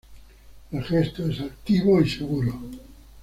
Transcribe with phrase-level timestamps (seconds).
[0.71, 2.59] El gesto es altivo y seguro.